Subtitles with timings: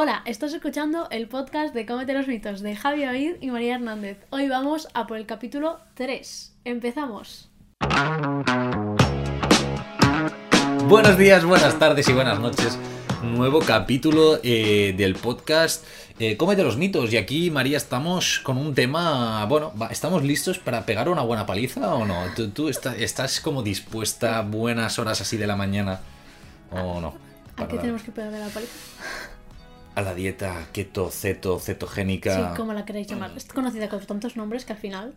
[0.00, 4.18] Hola, estás escuchando el podcast de Cómete los mitos de Javi Oid y María Hernández.
[4.30, 6.54] Hoy vamos a por el capítulo 3.
[6.64, 7.50] Empezamos.
[10.84, 12.78] Buenos días, buenas tardes y buenas noches.
[13.24, 15.84] Nuevo capítulo eh, del podcast
[16.20, 17.12] eh, Cómete los mitos.
[17.12, 19.44] Y aquí, María, estamos con un tema.
[19.46, 22.22] Bueno, ¿estamos listos para pegar una buena paliza o no?
[22.36, 25.98] ¿Tú, tú está- estás como dispuesta a buenas horas así de la mañana
[26.70, 27.14] o no?
[27.56, 28.72] ¿A qué tenemos que pegarle la paliza?
[29.98, 32.34] A la dieta keto, ceto, cetogénica.
[32.52, 33.32] Sí, como la queréis llamar.
[33.36, 35.14] Es conocida con tantos nombres que al final.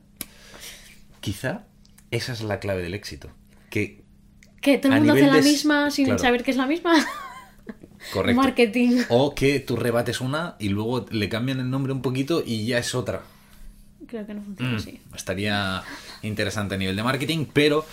[1.20, 1.66] Quizá
[2.10, 3.30] esa es la clave del éxito.
[3.70, 4.04] Que,
[4.62, 6.20] Que todo el mundo hace la de- misma sin claro.
[6.20, 6.94] saber que es la misma.
[8.14, 8.42] correcto.
[8.42, 9.04] Marketing.
[9.10, 12.80] O que tú rebates una y luego le cambian el nombre un poquito y ya
[12.80, 13.22] es otra.
[14.08, 15.00] Creo que no funciona Mm, así.
[15.16, 15.84] Estaría
[16.24, 17.86] interesante a nivel de marketing, pero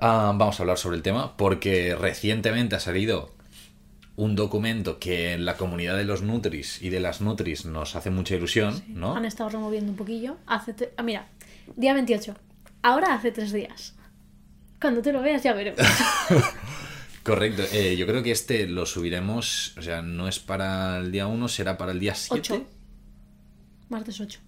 [0.00, 3.34] ah, vamos a hablar sobre el tema porque recientemente ha salido
[4.16, 8.10] un documento que en la comunidad de los Nutris y de las Nutris nos hace
[8.10, 9.14] mucha ilusión, ¿no?
[9.14, 10.36] Han estado removiendo un poquillo.
[10.46, 11.28] Hace tre- ah, mira,
[11.76, 12.34] día 28.
[12.82, 13.94] Ahora hace tres días.
[14.80, 15.80] Cuando te lo veas ya veremos.
[17.22, 17.62] Correcto.
[17.72, 21.48] Eh, yo creo que este lo subiremos, o sea, no es para el día 1,
[21.48, 22.52] será para el día 7.
[22.54, 22.66] 8.
[23.88, 24.38] Martes 8.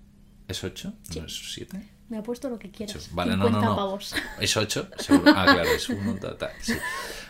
[0.47, 0.93] ¿Es 8?
[1.11, 1.21] Sí.
[1.21, 1.89] ¿No es 7?
[2.09, 3.11] Me apuesto lo que quieras.
[3.13, 3.77] Vale, no, 50 no, no.
[3.77, 4.15] pavos.
[4.41, 4.89] ¿Es 8?
[4.99, 5.33] Seguro.
[5.37, 6.73] Ah, claro, es 1, tal, sí.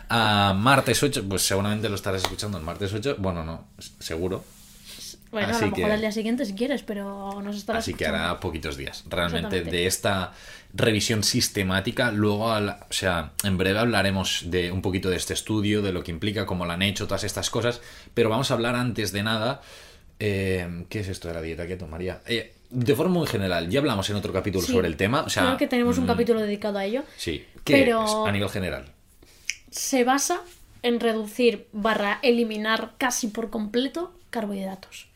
[0.08, 3.16] Ah, martes 8, pues seguramente lo estarás escuchando el martes 8.
[3.18, 4.44] Bueno, no, seguro.
[5.30, 7.92] Bueno, a Así lo mejor que- al día siguiente si quieres, pero nos estarás Así
[7.92, 9.04] que hará poquitos días.
[9.08, 10.32] Realmente de esta
[10.72, 15.82] revisión sistemática, luego, al- o sea, en breve hablaremos de un poquito de este estudio,
[15.82, 17.82] de lo que implica, cómo lo han hecho, todas estas cosas.
[18.14, 19.60] Pero vamos a hablar antes de nada.
[20.20, 22.20] eh, ¿Qué es esto de la dieta keto, María?
[22.26, 25.20] Eh, de forma muy general, ya hablamos en otro capítulo Sí, sobre el tema.
[25.22, 27.04] O sea, Creo que tenemos un mm, capítulo dedicado a ello.
[27.16, 28.86] Sí, ¿qué pero- es a nivel general?
[29.70, 30.40] Se basa
[30.82, 35.08] en reducir barra eliminar casi por completo carbohidratos.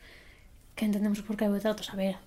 [0.75, 1.89] ¿Qué entendemos por carbohidratos?
[1.91, 2.17] A ver,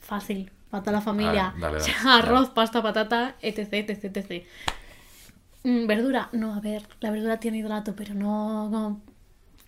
[0.00, 1.52] fácil, para toda la familia.
[1.56, 2.22] Ah, dale, dale, O sea, dale.
[2.28, 4.46] Arroz, pasta, patata, etc, etc, etc.
[5.64, 8.68] Mm, Verdura, no, a ver, la verdura tiene hidrato, pero no...
[8.68, 9.00] no-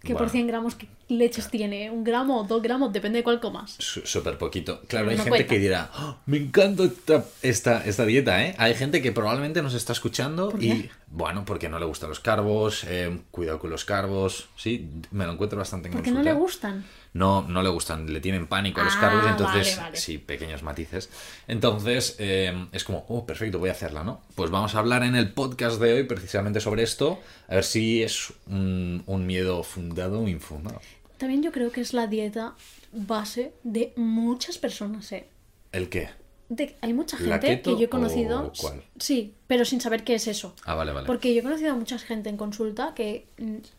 [0.05, 0.33] ¿Qué por Bueno.
[0.33, 1.91] 100 gramos qué leches tiene?
[1.91, 2.93] ¿Un gramo o dos gramos?
[2.93, 3.77] Depende de cuál comas.
[3.79, 4.81] Súper poquito.
[4.87, 5.49] Claro, hay No gente cuenta.
[5.55, 8.55] que dirá, "Oh, me encanta esta, esta, esta dieta, ¿eh?
[8.59, 12.21] Hay gente que probablemente nos está escuchando ¿Por y, bueno, porque no le gustan los
[12.21, 16.33] carbos, eh, cuidado con los carbos, sí, me lo encuentro bastante en Porque no consulta.
[16.35, 16.85] le gustan.
[17.15, 19.97] No, no le gustan, le tienen pánico a los Ah, carbos, entonces, vale, vale.
[19.97, 21.09] sí, pequeños matices.
[21.49, 24.21] Entonces, eh, es como, oh, perfecto, voy a hacerla, ¿no?
[24.35, 28.03] Pues vamos a hablar en el podcast de hoy precisamente sobre esto, a ver si
[28.03, 30.81] es un, un miedo fundado o infundado.
[31.17, 32.55] También yo creo que es la dieta
[32.93, 35.29] base de muchas personas, ¿eh?
[35.71, 36.09] ¿El qué?
[36.49, 38.53] De- hay mucha ¿La gente que yo he conocido.
[38.61, 38.83] cuál?
[38.99, 40.55] Sí, pero sin saber qué es eso.
[40.65, 41.07] Ah, vale, vale.
[41.07, 43.27] Porque yo he conocido a mucha gente en consulta que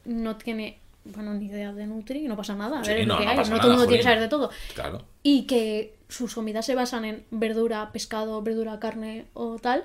[0.06, 2.80] no tiene, bueno, ni idea de Nutri y no pasa nada.
[2.80, 4.28] A Sí, ver, es no, no pasa no todo el mundo tiene que saber de
[4.28, 4.50] todo.
[4.74, 5.02] Claro.
[5.24, 9.84] Y que sus comidas se basan en verdura, pescado, verdura, carne o tal.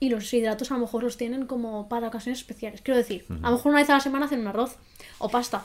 [0.00, 2.82] Y los hidratos a lo mejor los tienen como para ocasiones especiales.
[2.82, 4.76] Quiero decir, a lo mejor una vez a la semana hacen un arroz
[5.18, 5.64] o pasta.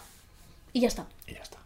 [0.71, 1.07] Y ya está.
[1.27, 1.57] Y ya está.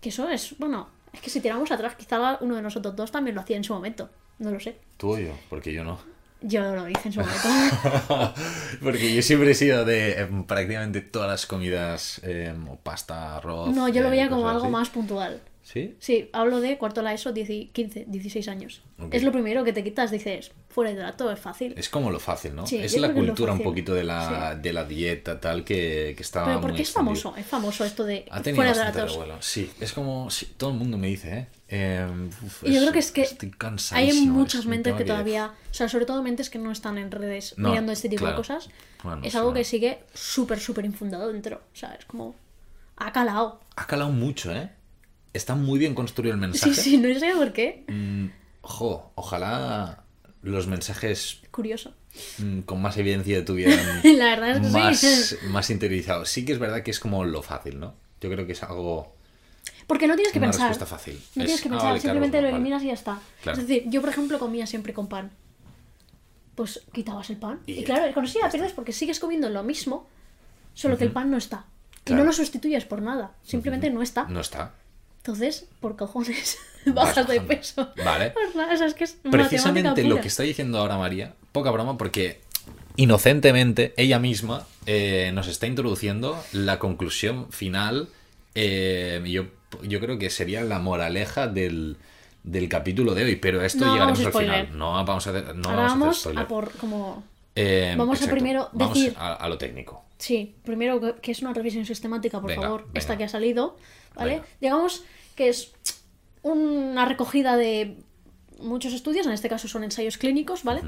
[0.00, 3.34] Que eso es, bueno, es que si tiramos atrás, quizá uno de nosotros dos también
[3.34, 4.08] lo hacía en su momento.
[4.38, 4.76] No lo sé.
[4.96, 5.98] Tú o yo, porque yo no.
[6.42, 8.34] Yo lo hice en su momento.
[8.82, 13.74] porque yo siempre he sido de em, prácticamente todas las comidas, em, o pasta, arroz.
[13.74, 14.72] No, yo lo eh, veía como cosas algo así.
[14.72, 15.40] más puntual.
[15.66, 15.96] ¿Sí?
[15.98, 18.82] Sí, hablo de cuarto la ESO, 10 15, 16 años.
[19.10, 21.74] Es lo primero que te quitas, dices, fuera de hidrato, es fácil.
[21.76, 22.68] Es como lo fácil, ¿no?
[22.68, 26.22] Sí, es la es cultura un poquito de la, de la dieta, tal, que, que
[26.22, 27.16] está Pero ¿por muy qué es extendido.
[27.20, 27.36] famoso?
[27.36, 29.42] Es famoso esto de Ha tenido fuera de revuelo.
[29.42, 30.30] Sí, es como.
[30.30, 31.46] sí, todo el mundo me dice, ¿eh?
[31.66, 33.26] Em, uf, Y yo creo que es que
[33.90, 37.54] hay muchas mentes que todavía, o sea, sobre todo mentes que no están en redes
[37.56, 38.36] No, mirando este tipo claro.
[38.36, 38.68] de cosas,
[39.02, 41.56] Bueno, es algo que sigue súper, súper infundado dentro.
[41.72, 42.36] O sea, es como,
[42.98, 43.62] ha calado.
[43.74, 44.70] Ha calado mucho, ¿eh?
[45.32, 46.74] Está muy bien construido el Sí, mensaje.
[46.74, 47.84] sí, no sé por qué.
[47.88, 48.26] Mm,
[48.62, 50.04] jo, ojalá
[50.42, 51.92] los mensajes Curioso.
[52.38, 55.36] mm, con más evidencia tuvieran La verdad es que más, sí.
[55.48, 56.28] más interiorizados.
[56.30, 57.94] Sí que es verdad que es como lo fácil, ¿no?
[58.20, 59.14] Yo creo que es algo...
[59.86, 60.68] Porque no tienes que Una pensar.
[60.68, 61.14] respuesta fácil.
[61.34, 62.56] No Es, tienes que ah, pensar, vale, simplemente lo vale.
[62.56, 63.20] eliminas y ya está.
[63.42, 63.60] Claro.
[63.60, 65.30] Es decir, yo por ejemplo comía siempre con pan.
[66.54, 67.60] Pues quitabas el pan.
[67.66, 70.08] Y claro, con eso ya pierdes porque sigues comiendo lo mismo,
[70.74, 71.66] solo que el pan no está.
[72.06, 74.24] Y no lo sustituyes por nada, simplemente no está.
[74.24, 74.74] No está.
[75.26, 76.56] Entonces, por cojones,
[76.86, 77.90] bajas de peso.
[78.04, 78.32] Vale.
[78.72, 82.40] O sea, es que es Precisamente lo que está diciendo ahora María, poca broma, porque
[82.94, 88.08] inocentemente ella misma eh, nos está introduciendo la conclusión final.
[88.54, 89.46] eh, yo,
[89.82, 91.96] yo creo que sería la moraleja del,
[92.44, 94.78] del capítulo de hoy, pero esto No llegaremos al final.
[94.78, 97.24] No vamos a hacer, no Ahora vamos a hacer vamos a por como
[97.56, 100.04] Eh, Vamos a primero Vamos decir- a, a lo técnico.
[100.18, 102.98] Sí, primero que- que es una revisión sistemática, por Venga, favor, venga.
[103.00, 103.76] esta que ha salido,
[104.14, 104.34] ¿vale?
[104.36, 104.46] Venga.
[104.60, 105.04] Digamos
[105.36, 105.72] que es
[106.42, 107.96] una recogida de
[108.58, 110.80] muchos estudios, en este caso son ensayos clínicos, ¿vale?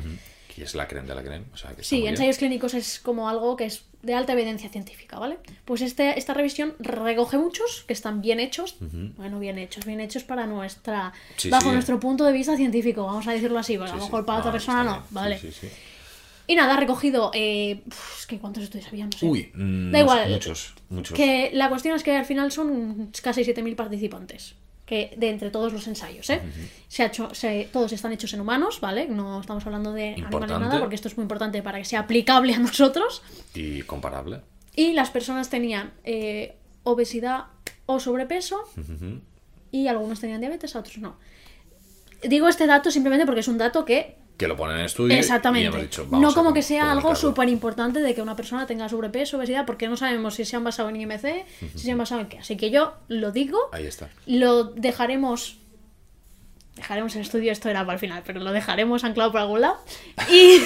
[0.54, 1.46] Que es la creen de la creen.
[1.52, 2.14] O sea, que está Sí, bien.
[2.14, 5.38] ensayos clínicos es como algo que es de alta evidencia científica, ¿vale?
[5.64, 8.76] Pues este, esta revisión recoge muchos que están bien hechos,
[9.16, 11.72] bueno, bien hechos, bien hechos para nuestra, Sí, bajo sí.
[11.74, 14.38] nuestro punto de vista científico, vamos a decirlo así, porque Sí, a lo mejor para
[14.38, 15.02] otra persona no.
[15.10, 15.40] ¿vale?
[16.48, 17.82] Y nada, ha recogido, eh,
[18.18, 19.24] es que cuántos estudios había, no sé.
[19.26, 20.30] Uy, mm, Da no igual.
[20.30, 21.16] muchos, muchos.
[21.16, 24.54] Que la cuestión es que al final son casi 7.000 participantes.
[24.86, 26.40] Que de entre todos los ensayos, ¿eh?
[26.88, 29.06] Se ha hecho, se- todos están hechos en humanos, ¿vale?
[29.06, 32.54] No estamos hablando de animales nada, porque esto es muy importante para que sea aplicable
[32.54, 33.22] a nosotros.
[33.54, 34.40] Y comparable.
[34.74, 37.44] Y las personas tenían eh, obesidad
[37.84, 38.64] o sobrepeso
[39.70, 41.18] y algunos tenían diabetes, otros no.
[42.22, 45.14] Digo este dato simplemente porque es un dato que Que lo ponen en estudio.
[45.16, 45.66] y Exactamente.
[45.66, 48.66] hemos dicho, vamos no como com- que sea algo súper importante de que una persona
[48.66, 51.44] tenga sobrepeso, obesidad, porque no sabemos si se han basado en IMC,
[51.74, 52.38] si se han basado en qué.
[52.38, 54.08] Así que yo lo digo, Ahí está.
[54.26, 55.58] lo dejaremos.
[56.78, 59.78] Dejaremos el estudio, esto era para el final, pero lo dejaremos anclado por algún lado.
[60.30, 60.60] Y,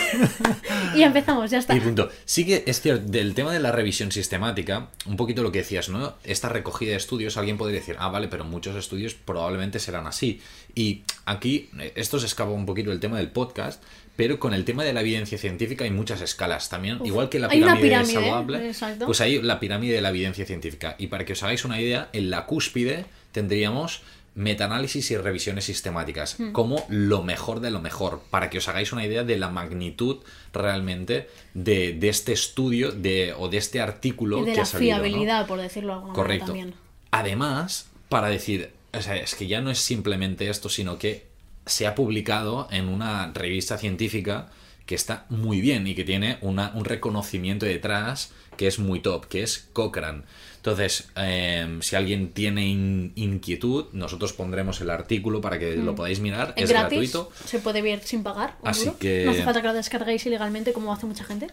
[0.98, 1.74] y empezamos, ya está.
[1.74, 2.10] Y punto.
[2.26, 5.88] Sí que es cierto, del tema de la revisión sistemática, un poquito lo que decías,
[5.88, 6.14] ¿no?
[6.22, 10.42] Esta recogida de estudios, alguien podría decir, ah, vale, pero muchos estudios probablemente serán así.
[10.74, 13.82] Y aquí, esto se escapa un poquito del tema del podcast,
[14.16, 17.38] pero con el tema de la evidencia científica hay muchas escalas también, Uf, igual que
[17.38, 20.94] la pirámide, pirámide, saludable, pues hay la pirámide de la evidencia científica.
[20.98, 24.02] Y para que os hagáis una idea, en la cúspide tendríamos
[24.34, 26.52] metaanálisis y revisiones sistemáticas Hmm.
[26.52, 30.18] como lo mejor de lo mejor, para que os hagáis una idea de la magnitud
[30.54, 34.66] realmente de, de este estudio de, o de este artículo Y de que la ha
[34.66, 34.96] salido.
[34.96, 35.02] ¿no?
[35.02, 36.46] fiabilidad, por decirlo de alguna Correcto.
[36.46, 36.74] también.
[37.10, 41.26] Además, para decir, o sea, es que ya no es simplemente esto, sino que
[41.66, 44.48] se ha publicado en una revista científica
[44.86, 49.26] que está muy bien y que tiene una- un reconocimiento detrás que es muy top,
[49.26, 50.22] que es Cochrane.
[50.64, 56.20] Entonces, eh, si alguien tiene in- inquietud, nosotros pondremos el artículo para que lo podáis
[56.20, 56.54] mirar.
[56.56, 57.32] Es Es, gratis, gratuito.
[57.46, 58.56] se puede ver sin pagar.
[58.62, 58.98] Así duro.
[58.98, 61.48] que- No hace falta que lo descarguéis ilegalmente como hace mucha gente.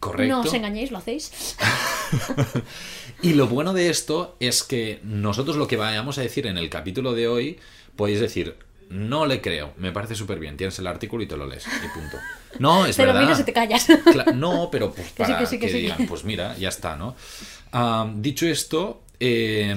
[0.00, 0.34] Correcto.
[0.34, 1.30] No os engañéis, lo hacéis.
[3.22, 6.70] Y lo bueno de esto es que nosotros lo que vayamos a decir en el
[6.70, 7.58] capítulo de hoy,
[7.96, 8.54] podéis decir,
[8.90, 11.88] no le creo, me parece súper bien, tienes el artículo y te lo lees, y
[11.98, 12.16] punto.
[12.60, 13.22] No, es Te lo verdad.
[13.22, 13.86] miras y te callas.
[14.34, 15.78] No, pero pues Que sí, para que sí, que que sí.
[15.80, 17.14] digan, pues mira, ya está, ¿no?
[17.72, 19.76] Ah, dicho esto, eh,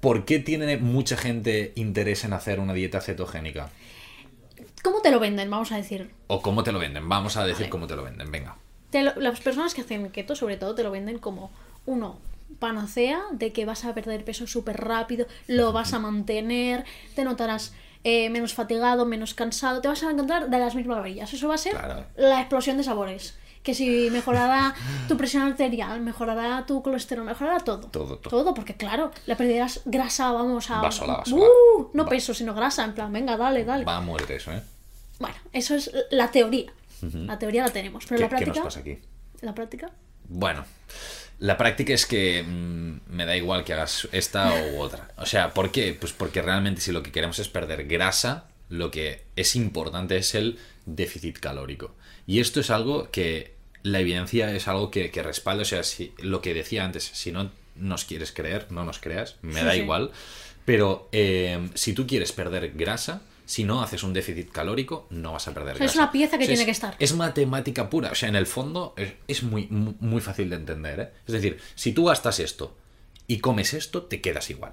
[0.00, 3.70] ¿por qué tiene mucha gente interés en hacer una dieta cetogénica?
[4.82, 5.50] ¿Cómo te lo venden?
[5.50, 6.10] Vamos a decir.
[6.28, 7.08] ¿O cómo te lo venden?
[7.08, 7.70] Vamos a decir Vale.
[7.70, 8.56] cómo te lo venden, venga.
[8.90, 11.50] Te lo- las personas que hacen keto, sobre todo, te lo venden como
[11.86, 12.18] uno
[12.60, 16.84] panacea de que vas a perder peso súper rápido, lo vas a mantener,
[17.16, 17.74] te notarás
[18.04, 21.34] eh, menos fatigado, menos cansado, te vas a encontrar de las mil maravillas.
[21.34, 22.04] Eso va a ser Claro.
[22.16, 23.36] la explosión de sabores.
[23.66, 24.72] Que si mejorará
[25.08, 27.88] tu presión arterial, mejorará tu colesterol, mejorará todo.
[27.88, 28.30] Todo, todo.
[28.30, 30.80] Todo, porque claro, le perderás grasa, vamos a.
[30.82, 31.44] Va sola, va sola.
[31.46, 31.90] ¡Uh!
[31.92, 32.08] no Va.
[32.08, 33.84] peso, sino grasa, en plan, venga, dale, dale.
[33.84, 34.62] Va a morir eso, ¿eh?
[35.18, 36.72] Bueno, eso es la teoría.
[37.02, 38.54] La teoría la tenemos, pero ¿Qué, la qué práctica.
[38.54, 38.98] nos pasa aquí?
[39.40, 39.90] La práctica.
[40.28, 40.64] Bueno,
[41.40, 45.08] la práctica es que mm, me da igual que hagas esta u otra.
[45.18, 45.92] O sea, ¿por qué?
[45.98, 50.36] Pues porque realmente si lo que queremos es perder grasa, lo que es importante es
[50.36, 51.96] el déficit calórico.
[52.28, 53.55] Y esto es algo que
[53.86, 55.62] la evidencia es algo que, que respalda.
[55.62, 59.36] O sea, si, lo que decía antes, si no nos quieres creer, no nos creas,
[59.42, 59.78] me Sí, da sí.
[59.78, 60.10] igual.
[60.64, 65.46] Pero eh, si tú quieres perder grasa, si no haces un déficit calórico, no vas
[65.46, 66.02] a perder sea, es grasa.
[66.04, 66.96] una pieza que O sea, tiene es- que estar.
[66.98, 68.10] es matemática pura.
[68.10, 70.98] O sea, en el fondo es, es muy, mu- muy fácil de entender.
[71.00, 71.10] ¿eh?
[71.26, 72.76] Es decir, si tú gastas esto
[73.28, 74.72] y comes esto, te quedas igual.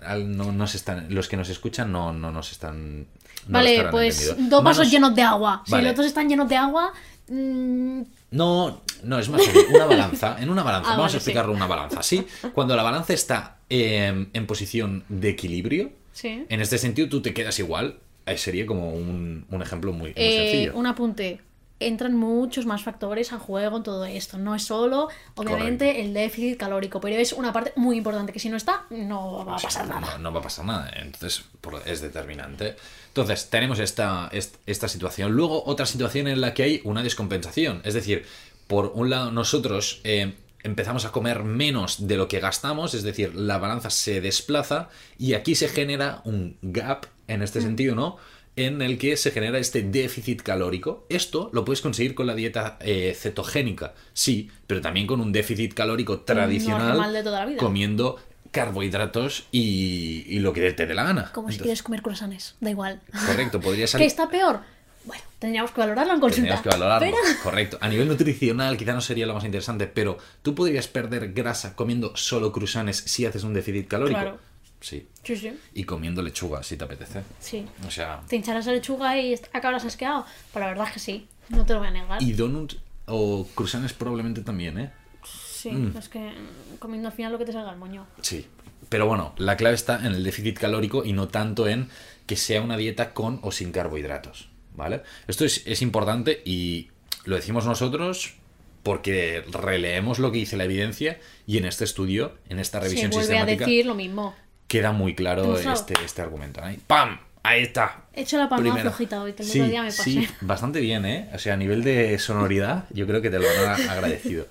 [0.00, 3.06] Al- No, no se están, los que nos escuchan no, no nos están.
[3.46, 4.50] no vale, pues entendido.
[4.50, 5.62] dos vasos Manos- llenos de agua.
[5.64, 5.88] Si Vale.
[5.88, 6.92] los dos están llenos de agua,
[7.28, 8.02] mm,
[8.32, 9.42] No, no, es más.
[9.74, 10.36] Una balanza.
[10.40, 10.88] En una balanza.
[10.92, 12.02] Ah, Vamos vale, a explicarlo una balanza.
[12.02, 16.44] Sí, cuando la balanza está eh, en posición de equilibrio, sí.
[16.48, 17.98] en este sentido tú te quedas igual.
[18.26, 20.78] Eh, sería como un, un ejemplo muy, muy Eh, sencillo.
[20.78, 21.40] un apunte.
[21.86, 24.38] Entran muchos más factores a juego en todo esto.
[24.38, 26.02] No es solo, obviamente, Correcto.
[26.08, 29.56] el déficit calórico, pero es una parte muy importante que si no está, no va
[29.56, 30.18] a pasar nada.
[30.18, 30.90] No, va a pasar nada.
[30.96, 31.44] Entonces,
[31.86, 32.76] es determinante.
[33.08, 35.32] Entonces, tenemos esta, est- esta situación.
[35.32, 37.82] Luego, otra situación en la que hay una descompensación.
[37.84, 38.24] Es decir,
[38.66, 43.34] por un lado, nosotros eh, empezamos a comer menos de lo que gastamos, es decir,
[43.34, 48.16] la balanza se desplaza y aquí se genera un gap, en este sentido, ¿no?
[48.54, 51.06] En el que se genera este déficit calórico.
[51.08, 55.72] Esto lo puedes conseguir con la dieta eh, cetogénica, sí, pero también con un déficit
[55.72, 57.56] calórico tradicional, de toda la vida.
[57.58, 58.18] comiendo
[58.50, 61.32] carbohidratos y, y lo que te dé la gana.
[61.32, 63.00] Como si quieres comer croissants, da igual.
[63.26, 64.06] Correcto, podría ¿Que salir.
[64.06, 64.60] está peor?
[65.04, 66.60] Bueno, tendríamos que valorarlo en consulta.
[66.60, 67.16] Tendríamos que valorarlo.
[67.28, 67.78] pero- Correcto.
[67.80, 72.14] A nivel nutricional quizá no sería lo más interesante, pero tú podrías perder grasa comiendo
[72.16, 74.20] solo cruzanes si haces un déficit calórico.
[74.20, 74.38] Claro.
[74.82, 75.08] Sí.
[75.22, 77.22] Sí, sí, Y comiendo lechuga si te apetece.
[77.40, 77.64] sí.
[77.86, 80.26] O sea, Te hincharás la lechuga y acabarás asqueado.
[80.52, 82.22] Pero la verdad es que sí, no te lo voy a negar.
[82.22, 84.90] y donuts o cruzanes probablemente también, ¿eh?
[85.24, 85.96] Sí, Mm.
[85.96, 88.06] es que mm, comiendo al final lo que te salga el moño.
[88.20, 88.46] Sí.
[88.88, 91.88] Pero bueno, la clave está en el déficit calórico y no tanto en
[92.26, 94.48] que sea una dieta con o sin carbohidratos.
[94.74, 95.02] ¿Vale?
[95.28, 96.88] Esto es, es importante y
[97.24, 98.34] lo decimos nosotros
[98.82, 103.10] porque releemos lo que dice la evidencia y en este estudio, en esta Se revisión
[103.10, 104.34] vuelve a sistemática, decir lo mismo.
[104.72, 106.64] Queda muy claro este, este argumento.
[106.64, 107.20] Ahí, ¡Pam!
[107.42, 108.04] Ahí está.
[108.14, 110.02] He hecho la palma flojita hoy, que el sí, otro día me pasé.
[110.02, 111.28] Sí, bastante bien, ¿eh?
[111.34, 114.46] O sea, a nivel de sonoridad, yo creo que te lo han agradecido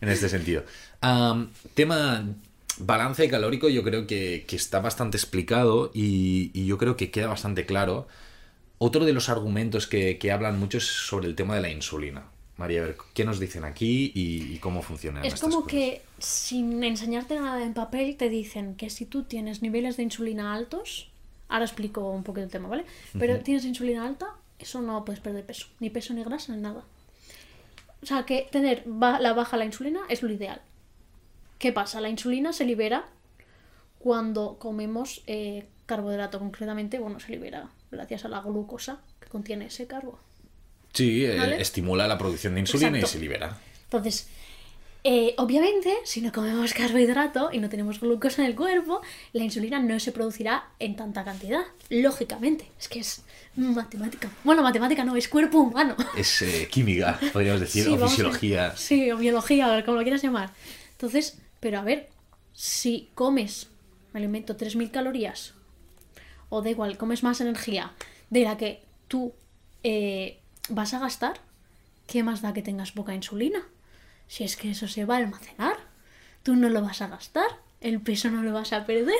[0.00, 0.64] en este sentido.
[1.74, 2.24] Tema
[2.78, 7.26] balance calórico, yo creo que, que está bastante explicado y, y yo creo que queda
[7.26, 8.08] bastante claro.
[8.78, 12.24] Otro de los argumentos que, que hablan mucho es sobre el tema de la insulina.
[12.56, 15.70] María, a ver, ¿qué nos dicen aquí y, y cómo funcionan Es como cosas?
[15.70, 20.54] que sin enseñarte nada en papel te dicen que si tú tienes niveles de insulina
[20.54, 21.10] altos,
[21.48, 22.84] ahora explico un poquito el tema, ¿vale?
[23.18, 26.82] Pero tienes insulina alta, eso no puedes perder peso, ni peso ni grasa ni nada.
[28.02, 30.62] O sea que tener ba- la baja la insulina es lo ideal.
[31.58, 32.00] ¿Qué pasa?
[32.00, 33.04] La insulina se libera
[33.98, 39.86] cuando comemos eh, carbohidrato, concretamente, bueno, se libera gracias a la glucosa que contiene ese
[39.86, 40.18] carbo.
[40.96, 43.58] Sí, eh, estimula la producción de insulina y se libera.
[43.84, 44.28] Entonces,
[45.04, 49.78] eh, obviamente, si no comemos carbohidrato y no tenemos glucosa en el cuerpo, la insulina
[49.78, 51.60] no se producirá en tanta cantidad.
[51.90, 53.22] Lógicamente, es que es
[53.54, 54.28] matemática.
[54.42, 55.94] Bueno, matemática no, es cuerpo humano.
[56.16, 58.76] Es eh, química, podríamos decir, Sí, o vamos a- fisiología.
[58.76, 60.50] Sí, o biología, o como lo quieras llamar.
[60.92, 62.08] Entonces, pero a ver,
[62.52, 63.68] si comes,
[64.12, 65.52] me alimento 3.000 calorías,
[66.48, 67.92] o da igual, comes más energía
[68.30, 69.34] de la que tú
[69.84, 71.40] eh, vas a gastar,
[72.06, 73.62] ¿qué más da que tengas poca insulina?
[74.28, 75.76] Si es que eso se va a almacenar,
[76.42, 77.46] tú no lo vas a gastar,
[77.80, 79.14] el peso no lo vas a perder.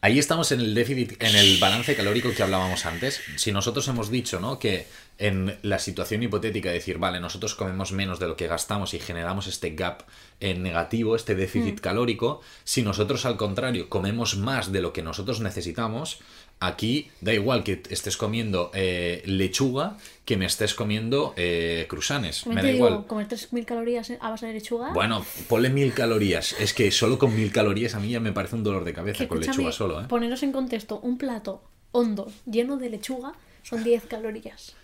[0.00, 3.20] Ahí estamos en el déficit, en el balance calórico que hablábamos antes.
[3.36, 4.58] Si nosotros hemos dicho, ¿no?
[4.58, 4.86] Que
[5.18, 8.98] en la situación hipotética de decir, vale, nosotros comemos menos de lo que gastamos y
[8.98, 10.04] generamos este gap
[10.40, 15.40] en negativo, este déficit calórico, si nosotros al contrario comemos más de lo que nosotros
[15.40, 16.18] necesitamos,
[16.60, 22.46] aquí da igual que estés comiendo eh, lechuga que me estés comiendo eh, cruzanes.
[22.46, 23.06] Me da digo, igual.
[23.06, 24.92] comer 3.000 calorías a base de lechuga.
[24.92, 26.54] Bueno, ponle mil calorías.
[26.58, 29.18] Es que solo con mil calorías a mí ya me parece un dolor de cabeza
[29.18, 30.04] Que con lechuga solo, ¿eh?
[30.08, 33.32] Poneros en contexto, un plato hondo lleno de lechuga
[33.62, 34.76] son 10 calorías.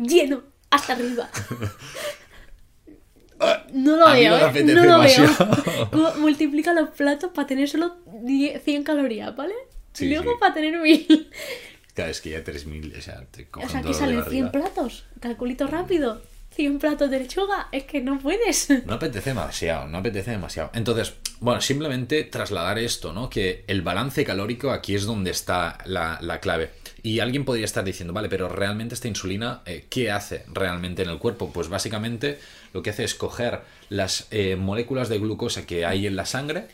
[0.00, 1.28] Lleno, hasta arriba.
[3.72, 4.64] No lo A veo, me ¿eh?
[4.64, 4.98] No lo veo.
[4.98, 5.88] demasiado.
[5.92, 9.54] Mu- Multiplica los platos para tener solo 10 100 calorías, ¿vale?
[9.94, 10.36] Sí, y luego sí.
[10.38, 11.30] para tener 1000.
[11.94, 14.52] Claro, es que ya 3.000, o sea, te O sea, que salen 100 barriga.
[14.52, 15.06] platos.
[15.20, 16.20] Calculito rápido.
[16.60, 17.68] 100 platos de lechuga.
[17.72, 18.68] Es que no puedes.
[18.86, 20.70] No apetece demasiado, no apetece demasiado.
[20.74, 23.30] Entonces, bueno, simplemente trasladar esto, ¿no?
[23.30, 26.70] Que el balance calórico aquí es donde está la, la clave.
[27.02, 31.08] Y alguien podría estar diciendo, vale, pero realmente esta insulina, eh, ¿qué hace realmente en
[31.08, 31.50] el cuerpo?
[31.50, 32.38] Pues básicamente
[32.74, 36.66] lo que hace es coger las eh, moléculas de glucosa que hay en la sangre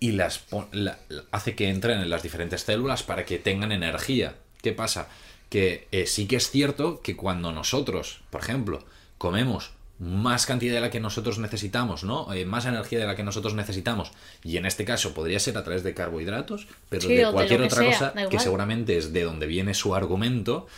[0.00, 0.98] y las la-
[1.32, 4.36] hace que entren en las diferentes células para que tengan energía.
[4.62, 5.08] ¿Qué pasa?
[5.50, 8.84] Que eh, sí que es cierto que cuando nosotros, por ejemplo,
[9.18, 12.32] comemos más cantidad de la que nosotros necesitamos, ¿no?
[12.32, 14.12] Eh, más energía de la que nosotros necesitamos,
[14.44, 17.78] y en este caso podría ser a través de carbohidratos, pero Sí, de cualquier otra
[17.82, 20.68] sea, cosa que seguramente es de donde viene su argumento,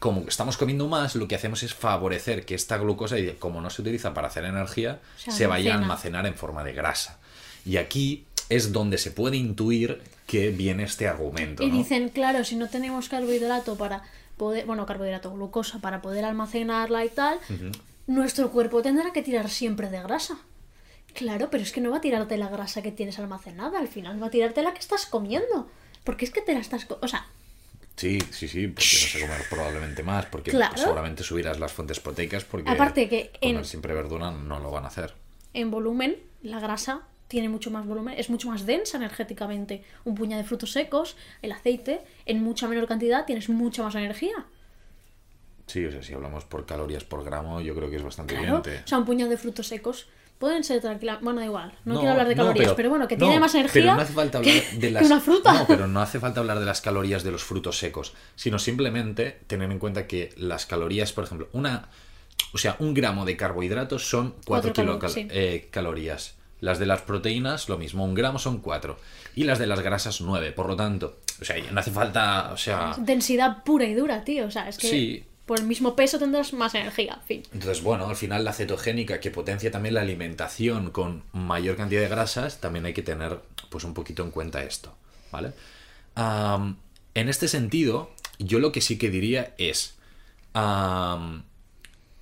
[0.00, 3.70] como estamos comiendo más, lo que hacemos es favorecer que esta glucosa, y como no
[3.70, 6.18] se utiliza para hacer energía, Se se vaya a almacena.
[6.20, 7.20] almacenar en forma de grasa.
[7.64, 11.62] Y aquí es donde se puede intuir que viene este argumento.
[11.62, 11.76] Y ¿no?
[11.76, 14.02] dicen, claro, si no tenemos carbohidrato para
[14.36, 17.38] poder, bueno, carbohidrato, glucosa para poder almacenarla y tal,
[18.06, 20.36] nuestro cuerpo tendrá que tirar siempre de grasa.
[21.14, 24.22] Claro, pero es que no va a tirarte la grasa que tienes almacenada, al final
[24.22, 25.68] va a tirarte la que estás comiendo.
[26.04, 26.86] Porque es que te la estás...
[27.00, 27.26] O sea,
[27.94, 30.76] Sí, sí, sí, porque vas a comer probablemente más, porque Claro.
[30.78, 34.84] seguramente subirás las fuentes proteicas, porque Aparte que en- comer siempre verdura no lo van
[34.84, 35.14] a hacer.
[35.52, 39.82] en volumen, la grasa tiene mucho más volumen, es mucho más densa energéticamente.
[40.04, 44.44] Un puñado de frutos secos, el aceite, en mucha menor cantidad tienes mucha más energía.
[45.66, 48.58] Sí, o sea, si hablamos por calorías por gramo, yo creo que es bastante Claro,
[48.58, 48.82] evidente.
[48.84, 50.08] o sea, un puñado de frutos secos
[50.38, 51.24] pueden ser tranquilamente.
[51.24, 53.24] Bueno, da igual, no, No, quiero hablar de no, calorías, pero, pero- bueno, que no,
[53.26, 55.52] tiene más energía Pero no hace falta hablar que, de las una fruta.
[55.54, 59.38] No, pero no hace falta hablar de las calorías de los frutos secos, sino simplemente
[59.46, 61.88] tener en cuenta que las calorías, por ejemplo, una,
[62.52, 65.68] o sea, un gramo de carbohidratos son 4 Cuatro calo- kilocalorías, sí.
[65.70, 68.96] calorías, Las de las proteínas, lo mismo, un gramo son 4.
[69.34, 70.52] Y las de las grasas, 9.
[70.52, 72.94] Por lo tanto, o sea, no hace falta, o sea...
[72.98, 74.46] Densidad pura y dura, tío.
[74.46, 75.24] O sea, es que Sí.
[75.44, 77.18] por el mismo peso tendrás más energía.
[77.26, 77.42] Fin.
[77.52, 82.08] Entonces, bueno, al final la cetogénica que potencia también la alimentación con mayor cantidad de
[82.08, 84.94] grasas, también hay que tener pues un poquito en cuenta esto,
[85.32, 85.50] ¿vale?
[86.16, 89.96] En este sentido, yo lo que sí que diría es,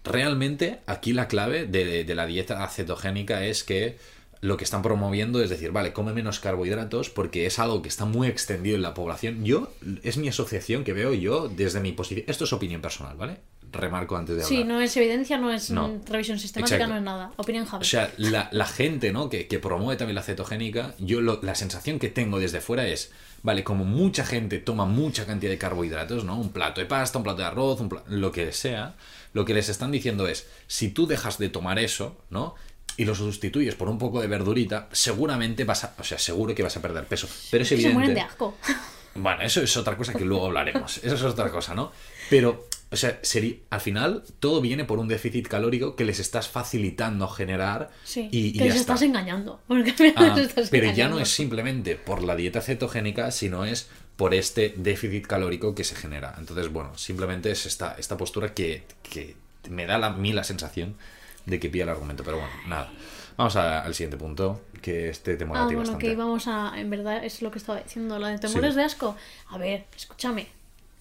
[0.04, 3.99] realmente aquí la clave de, de la dieta cetogénica es que
[4.42, 8.04] lo que están promoviendo es decir, vale, come menos carbohidratos porque es algo que está
[8.06, 9.44] muy extendido en la población.
[9.44, 9.70] Yo,
[10.02, 12.25] es mi asociación que veo yo desde mi posición.
[12.26, 13.37] Esto es opinión personal, ¿vale?
[13.73, 14.59] Remarco antes de hablar.
[14.59, 16.00] Sí, no es evidencia, no es No.
[16.09, 16.92] revisión sistemática, Exacto.
[16.94, 17.32] no es nada.
[17.37, 17.82] Opinión Javi.
[17.82, 19.28] O sea, la, la gente, ¿no?
[19.28, 23.12] Que, que promueve también la cetogénica, yo lo- la sensación que tengo desde fuera es,
[23.42, 26.37] vale, como mucha gente toma mucha cantidad de carbohidratos, ¿no?
[26.37, 28.97] Un plato de pasta, un plato de arroz, un pla- lo que sea,
[29.35, 32.54] lo que les están diciendo es, si tú dejas de tomar eso, ¿no?
[33.00, 36.62] Y lo sustituyes por un poco de verdurita, seguramente vas a, o sea, seguro que
[36.62, 37.28] vas a perder peso.
[37.50, 37.95] Pero es que se evidente.
[37.95, 38.57] mueren de asco.
[39.12, 40.99] Bueno, eso es otra cosa que luego hablaremos.
[40.99, 41.90] Eso es otra cosa, ¿no?
[42.30, 46.47] Pero, o sea, sería, al final todo viene por un déficit calórico que les estás
[46.49, 48.92] facilitando generar Sí, y, y que ya les está.
[48.95, 49.61] estás engañando.
[49.66, 51.16] Porque Ah, les estás pero ya engañando.
[51.16, 55.97] no es simplemente por la dieta cetogénica, sino es por este déficit calórico que se
[55.97, 56.37] genera.
[56.38, 59.35] Entonces, bueno, simplemente es esta, esta postura que, que
[59.69, 60.95] me da la- a mí la sensación
[61.47, 62.23] de que pilla el argumento.
[62.25, 62.90] Pero bueno, nada.
[63.37, 66.06] Vamos a- al siguiente punto, que este te mola Ah, a ti bueno, bastante.
[66.06, 66.73] que íbamos a.
[66.76, 68.18] En verdad, es lo que estaba diciendo.
[68.18, 68.76] Lo de temores Sí.
[68.78, 69.16] de asco.
[69.49, 70.49] A ver, escúchame.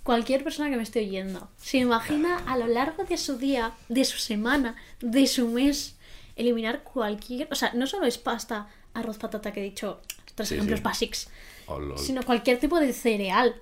[0.04, 4.06] Cualquier persona que me esté oyendo se imagina a lo largo de su día, de
[4.06, 5.96] su semana, de su mes,
[6.36, 7.48] eliminar cualquier.
[7.52, 10.02] O sea, no solo es pasta, arroz, patata, que he dicho
[10.36, 10.84] tres Sí, ejemplos sí.
[10.84, 11.30] basics,
[11.68, 13.56] Oh, sino cualquier tipo de cereal.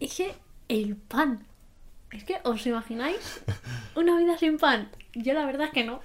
[0.00, 0.34] Es que
[0.68, 1.46] el pan.
[2.10, 3.40] Es que, ¿os imagináis
[3.94, 4.90] una vida sin pan?
[5.22, 6.00] Yo la verdad es que no.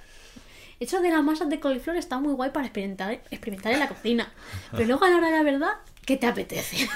[0.80, 4.32] Eso de las masas de coliflor está muy guay para experimentar, experimentar en la cocina.
[4.72, 5.70] Pero luego a la hora de la verdad,
[6.04, 6.88] ¿qué te apetece?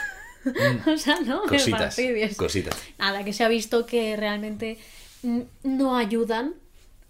[0.87, 1.97] o sea, no Cositas,
[2.37, 2.77] cositas.
[2.99, 4.79] Nada, que se ha visto que realmente
[5.23, 6.55] mm, no ayudan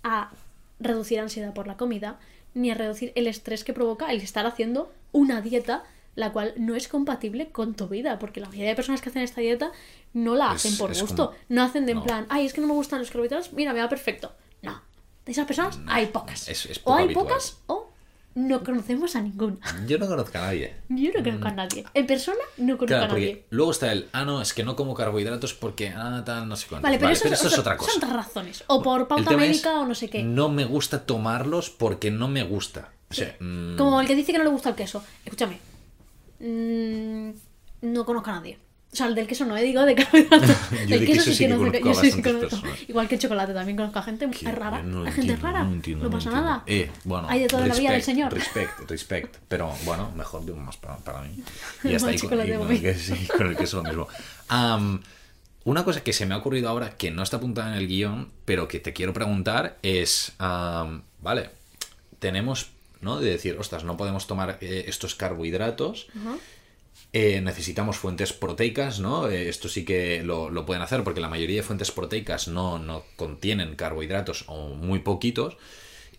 [0.03, 0.31] a
[0.81, 2.19] reducir ansiedad por la comida,
[2.55, 5.85] ni a reducir el estrés que provoca el estar haciendo una dieta
[6.17, 9.23] la cual no es compatible con tu vida, porque la mayoría de personas que hacen
[9.23, 9.71] esta dieta
[10.15, 12.05] no la Es- hacen por gusto, como- no hacen de en no.
[12.05, 14.33] plan, ay, es que no me gustan los carbohidratos, mira, me va perfecto.
[15.29, 16.49] De esas personas hay pocas.
[16.49, 17.27] es- es o hay habitual.
[17.27, 17.91] pocas o
[18.35, 19.59] no conocemos a ninguna.
[19.87, 20.75] Yo no conozco a nadie.
[20.89, 21.85] Yo no conozco a nadie.
[21.93, 23.45] En persona no conozco Claro, a nadie.
[23.51, 26.67] luego está el, ah, no, es que no como carbohidratos porque, ah, tal, no sé
[26.69, 26.85] cuánto.
[26.87, 27.91] Vale, pero, eso, es, es otra cosa.
[27.93, 28.65] Son otras razones.
[28.69, 30.23] O por pauta médica o no sé qué.
[30.23, 32.91] No me gusta tomarlos porque no me gusta.
[33.11, 35.05] O sea, mm, Como el que dice que no le gusta el queso.
[35.27, 35.59] Escúchame.
[36.41, 37.31] Mm,
[37.83, 38.59] no conozco a nadie.
[38.91, 39.63] O sea, el del queso no, ¿eh?
[39.63, 40.57] digo de carbohidratos.
[40.89, 41.85] Yo el de queso queso sí que no sé conozco qué.
[41.85, 42.69] Yo sí que conozco.
[42.89, 44.83] Igual que el chocolate también conozco a gente es rara.
[44.83, 45.65] no Hay gente entiendo, rara.
[45.65, 46.49] No, entiendo, no no pasa entiendo.
[46.49, 46.63] nada.
[46.67, 48.33] Eh, bueno, Hay de todo en la vida del Señor.
[48.33, 49.37] Respect, respect.
[49.49, 51.43] Pero bueno, mejor digo más para, para mí.
[51.85, 52.81] Y está ahí con, con el mí.
[52.81, 54.09] que, sí, con el queso lo mismo.
[55.65, 58.31] Una cosa que se me ha ocurrido ahora, que no está apuntada en el guion,
[58.47, 61.51] pero que te quiero preguntar es, am, vale,
[62.21, 62.71] tenemos,
[63.03, 63.21] ¿no?
[63.21, 66.07] De decir, ostras, no podemos tomar eh, estos carbohidratos.
[66.19, 66.37] Ajá.
[67.15, 69.29] Eh, necesitamos fuentes proteicas, ¿no?
[69.29, 72.79] Eh, esto sí que lo, lo pueden hacer porque la mayoría de fuentes proteicas no,
[72.79, 75.57] no contienen carbohidratos o muy poquitos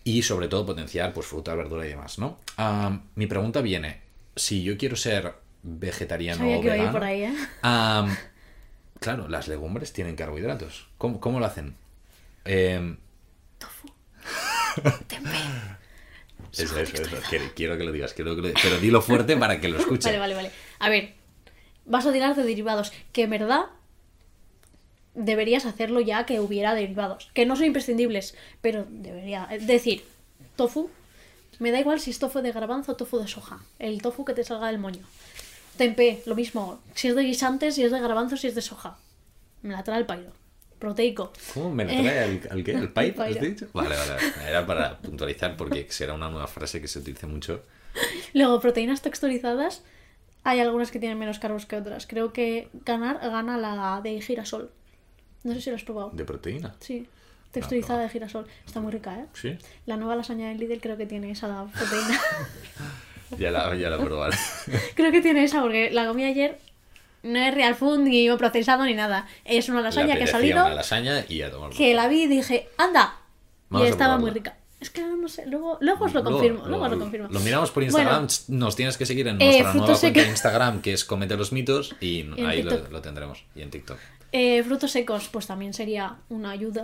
[0.02, 2.38] y sobre todo potenciar pues fruta, verdura y demás, ¿no?
[3.14, 4.00] Mi pregunta viene,
[4.34, 7.34] si yo quiero ser vegetariano Sabía o que vegano, por ahí, ¿eh?
[8.98, 10.88] claro, las legumbres tienen carbohidratos.
[10.98, 11.76] ¿Cómo, cómo lo hacen?
[12.44, 12.96] Em,
[15.06, 15.30] Tempeh.
[16.52, 17.16] eso, eso, eso.
[17.28, 19.78] Quiero- Quiero que lo digas, quiero que lo digas, pero dilo fuerte para que lo
[19.80, 20.08] escuche.
[20.08, 20.50] Vale, vale, vale.
[20.80, 21.14] A ver,
[21.84, 23.66] vas a tirar de derivados, que en verdad
[25.14, 30.02] deberías hacerlo ya que hubiera derivados, que no son imprescindibles, pero debería es decir,
[30.56, 30.90] tofu,
[31.58, 34.34] me da igual si es tofu de garbanzo o tofu de soja, el tofu que
[34.34, 35.04] te salga del moño.
[35.76, 38.98] Tempeh, lo mismo, si es de guisantes, si es de garbanzo, si es de soja.
[39.62, 40.32] Me la trae el pairo.
[40.78, 41.32] Proteico.
[41.52, 42.74] ¿Cómo me la trae al, al qué?
[42.74, 43.00] ¿Al pipe?
[43.00, 43.40] Al ¿Has pairo.
[43.40, 43.66] dicho?
[43.74, 44.48] Vale, vale, vale.
[44.48, 47.62] Era para puntualizar porque será una nueva frase que se utiliza mucho.
[48.32, 49.82] Luego, proteínas texturizadas.
[50.42, 52.06] Hay algunas que tienen menos carbos que otras.
[52.06, 54.70] Creo que ganar gana la de girasol.
[55.42, 56.10] No sé si lo has probado.
[56.10, 56.74] ¿De proteína?
[56.80, 57.06] Sí,
[57.50, 58.46] texturizada de girasol.
[58.66, 59.26] Está muy rica, ¿eh?
[59.34, 59.56] Sí.
[59.86, 62.20] La nueva lasaña del Lidl creo que tiene esa proteína.
[63.38, 64.36] Ya la, ya la probaré.
[64.96, 66.58] creo que tiene esa porque la comí ayer.
[67.22, 69.28] No es real food ni procesado ni nada.
[69.44, 72.26] Es una lasaña que ha salido una lasaña y a tomar que la vi y
[72.26, 73.18] dije, anda.
[73.68, 74.56] Vamos y estaba muy rica.
[74.80, 77.28] Es que no sé, luego, luego os lo confirmo, luego, luego os lo confirmo.
[77.30, 78.26] Lo miramos por Instagram.
[78.26, 80.28] Bueno, Nos tienes que seguir en Eh, nuestra nueva frutos cuenta de.
[80.30, 83.44] Instagram que es Comete los mitos y ahí lo, tendremos.
[83.54, 83.98] Y en TikTok.
[84.32, 86.82] eh, frutos secos, pues también sería una ayuda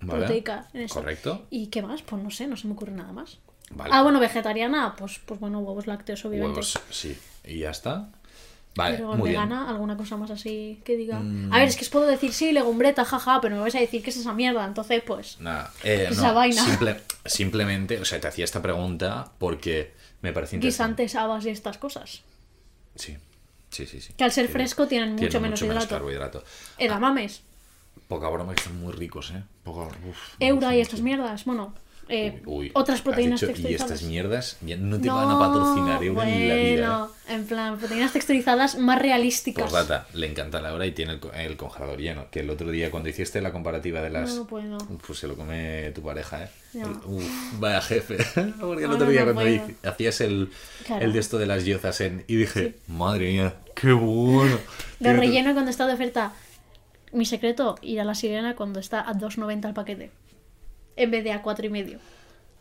[0.00, 0.20] Vale.
[0.24, 0.94] proteica en eso.
[0.96, 1.46] Correcto.
[1.50, 2.02] ¿Y qué más?
[2.02, 3.38] Pues no sé, no se me ocurre nada más.
[3.70, 3.90] Vale.
[3.92, 6.60] Ah, bueno, vegetariana, pues, pues bueno, huevos lácteos, obviamente.
[6.60, 7.16] Huevos, sí.
[7.44, 8.08] Y ya está.
[8.74, 9.40] Vale, Pero muy bien.
[9.40, 9.48] Mm.
[9.48, 11.18] vegana, alguna cosa más así que diga.
[11.50, 14.02] A ver, es que os puedo decir, sí, legumbreta, jaja, pero me vais a decir
[14.04, 15.40] que es esa mierda, entonces, pues.
[15.40, 16.64] Nada, eh, Esa no, vaina.
[16.64, 21.02] simple- simplemente, o sea, te hacía esta pregunta porque me parece interesante.
[21.04, 22.22] Guisantes, habas y estas cosas.
[22.94, 23.16] Sí,
[23.70, 24.00] sí, sí.
[24.00, 24.12] sí.
[24.16, 25.88] Que al ser fresco tienen mucho menos hidrato.
[25.88, 26.44] carbohidrato.
[26.78, 27.42] Edamames,
[28.06, 29.42] Poca broma que están muy ricos, ¿eh?
[29.64, 31.04] Poca, uf, Eura y estas mucho.
[31.04, 31.44] mierdas.
[31.44, 31.74] Bueno,
[32.08, 33.92] eh, Uy, otras proteínas dicho, Y texturizadas.
[33.92, 36.54] estas mierdas ya no te van a patrocinar Eura en la vida.
[36.56, 36.76] ¿eh?
[36.78, 39.64] bueno, en plan, proteínas texturizadas más realísticas.
[39.64, 42.26] Postdata, le encanta la hora y tiene el, el congelador lleno.
[42.30, 44.34] Que el otro día, cuando hiciste la comparativa de las.
[44.34, 44.78] No, pues no.
[45.06, 46.48] Pues se lo come tu pareja, ¿eh?
[47.06, 47.24] Uf,
[47.60, 48.16] vaya jefe.
[48.60, 50.50] Porque el otro día, no cuando hice- hacías el,
[50.86, 51.04] Claro.
[51.04, 52.24] el de esto de las yozas en.
[52.26, 54.58] Y dije, madre mía, qué bueno.
[55.00, 56.32] Lo relleno cuando está de oferta.
[57.12, 60.10] Mi secreto, ir a la sirena cuando está a 2.90 el paquete.
[60.98, 61.98] En vez de a 4,5.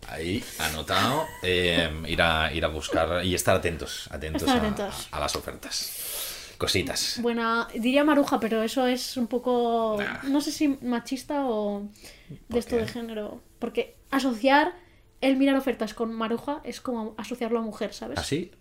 [0.09, 1.25] Ahí, anotado.
[1.43, 4.07] eh, ir, a, ir a buscar y estar atentos.
[4.11, 5.07] Atentos, Estar a- atentos.
[5.11, 6.53] A, las ofertas.
[6.57, 7.19] Cositas.
[7.21, 9.97] Buena, diría maruja, pero eso es un poco.
[9.99, 10.23] Nah.
[10.23, 11.87] No sé si machista o
[12.29, 12.81] de ¿Por esto qué?
[12.83, 13.41] de género.
[13.59, 14.73] Porque asociar
[15.21, 18.17] el mirar ofertas con maruja es como asociarlo a mujer, ¿sabes?
[18.19, 18.51] ¿Así?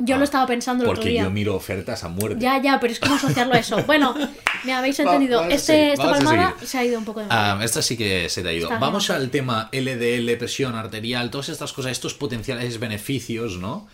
[0.00, 1.24] Yo Ah, lo estaba pensando el otro Porque día.
[1.24, 2.38] yo miro ofertas a muerte.
[2.40, 3.76] Ya, ya, pero es como asociarlo a eso.
[3.86, 4.14] Bueno,
[4.64, 5.42] me habéis entendido.
[5.48, 7.26] este, esta palmada se ha ido un poco de.
[7.30, 8.66] Ah, esta sí que se te ha ido.
[8.68, 9.20] Está Vamos bien.
[9.20, 13.88] al tema LDL, presión arterial, todas estas cosas, estos potenciales beneficios, ¿no?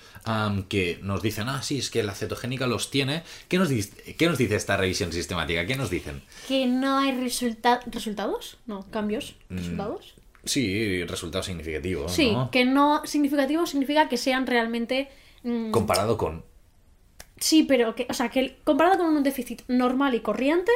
[0.68, 3.22] Que nos dicen, ah, sí, es que la cetogénica los tiene.
[3.48, 5.64] ¿Qué nos, dice, ¿Qué nos dice esta revisión sistemática?
[5.66, 6.22] ¿Qué nos dicen?
[6.48, 8.56] Que no hay resulta- resultados.
[8.66, 9.36] No, cambios.
[9.48, 9.56] Mm.
[9.56, 10.14] ¿Resultados?
[10.44, 12.50] Sí, resultados significativos, Sí, ¿no?
[12.50, 15.08] que no significativo significa que sean realmente.
[15.44, 16.44] Mm, Comparado con...
[17.36, 20.72] Sí, pero que, o sea, que comparado con un déficit normal y corriente,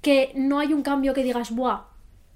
[0.00, 1.82] que no hay un cambio que digas, buah,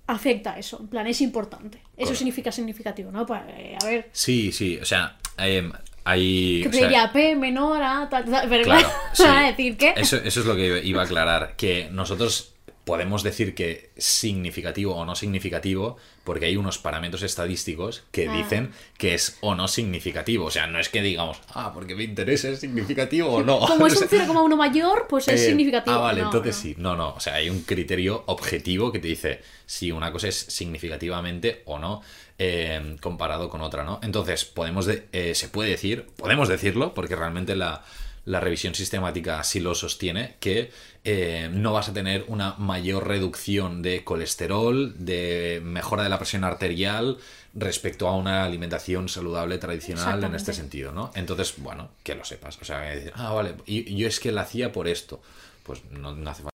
[0.06, 0.78] afecta eso.
[0.80, 1.78] En plan, es importante.
[1.78, 2.14] Eso Correcto.
[2.16, 3.24] significa significativo, ¿no?
[3.24, 5.72] Pues, eh, a ver, Sí, sí, o sea, em,
[6.04, 6.62] hay...
[6.62, 9.22] que o sea, P menor a tal, tal, pero Claro, sí.
[9.26, 9.94] a decir que.
[9.96, 12.51] Eso, eso es lo que iba a aclarar, que nosotros
[12.84, 18.32] podemos decir que significativo o no significativo, porque hay unos parámetros estadísticos que Ah.
[18.36, 20.46] dicen que es o no significativo.
[20.46, 23.60] O sea, no es que digamos, ah, porque me interesa es significativo o no.
[23.60, 25.96] Como es un sea, 0,1 mayor, pues es eh, significativo.
[25.96, 26.62] Ah, vale, No, entonces no.
[26.62, 26.74] sí.
[26.78, 27.10] No, no.
[27.14, 31.78] O sea, hay un criterio objetivo que te dice si una cosa es significativamente o
[31.78, 32.02] no
[32.38, 34.00] eh, comparado con otra, ¿no?
[34.02, 37.84] Entonces, podemos de- eh, se puede decir, podemos decirlo, porque realmente la,
[38.24, 40.70] la revisión sistemática sí lo sostiene, que
[41.04, 46.44] eh, no vas a tener una mayor reducción de colesterol, de mejora de la presión
[46.44, 47.18] arterial
[47.54, 51.10] respecto a una alimentación saludable tradicional en este sentido, ¿no?
[51.14, 52.58] Entonces, bueno, que lo sepas.
[52.60, 55.20] O sea, decir, ah, vale, y yo es que la hacía por esto.
[55.64, 56.51] Pues no, no hace falta.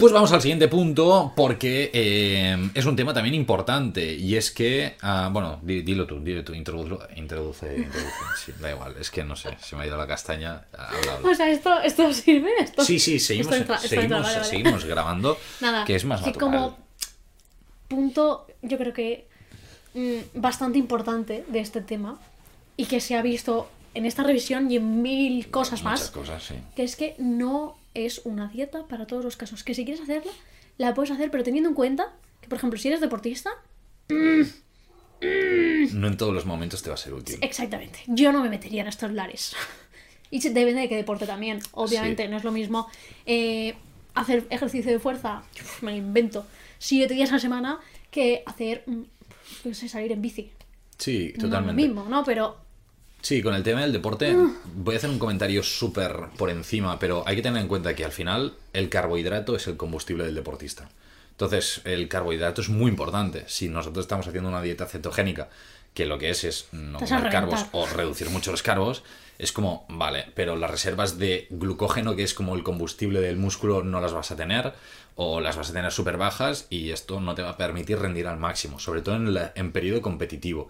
[0.00, 4.14] Pues vamos al siguiente punto, porque eh, es un tema también importante.
[4.14, 8.10] Y es que, ah, bueno, di- dilo tú, dilo tú, introduce, introduce, introduce.
[8.44, 10.64] Sí, da igual, es que no sé, se me ha ido la castaña.
[10.72, 11.30] Habla, habla.
[11.30, 12.50] O sea, esto, esto sirve.
[12.60, 12.82] Esto...
[12.84, 14.44] Sí, sí, seguimos, entra- seguimos, entra, vale, vale.
[14.48, 16.50] seguimos grabando, Nada, que es más que natural.
[16.52, 16.78] como
[17.88, 19.26] punto, yo creo que
[19.94, 22.18] mm, bastante importante de este tema
[22.76, 26.42] y que se ha visto en esta revisión y en mil cosas Muchas más, cosas,
[26.44, 26.54] sí.
[26.76, 29.64] que es que no es una dieta para todos los casos.
[29.64, 30.32] Que si quieres hacerla,
[30.78, 33.50] la puedes hacer, pero teniendo en cuenta que, por ejemplo, si eres deportista,
[35.92, 37.38] No en todos los momentos te va a ser útil.
[37.42, 39.54] exactamente, yo no me metería en estos lares.
[40.32, 41.58] Y depende de qué deporte también.
[41.72, 42.28] Obviamente, Sí.
[42.28, 42.86] no es lo mismo
[43.26, 43.74] eh,
[44.14, 45.42] hacer ejercicio de fuerza,
[45.80, 46.46] me lo invento,
[46.78, 47.80] siete días a la semana,
[48.12, 49.06] que hacer, mm, yo
[49.64, 50.52] qué sé, salir en bici.
[50.98, 51.82] Sí, No es lo totalmente.
[51.82, 52.22] mismo, ¿no?
[52.22, 52.58] Pero
[53.22, 54.54] Sí, con el tema del deporte Mm.
[54.76, 58.04] voy a hacer un comentario súper por encima, pero hay que tener en cuenta que
[58.04, 60.88] al final el carbohidrato es el combustible del deportista.
[61.32, 63.44] Entonces, el carbohidrato es muy importante.
[63.46, 65.48] Si nosotros estamos haciendo una dieta cetogénica,
[65.94, 69.02] que lo que es es no comer carbos o reducir mucho los carbos,
[69.38, 73.82] es como, vale, pero las reservas de glucógeno, que es como el combustible del músculo,
[73.82, 74.74] no las vas a tener
[75.16, 78.26] o las vas a tener súper bajas y esto no te va a permitir rendir
[78.26, 80.68] al máximo, sobre todo en, la- en periodo competitivo.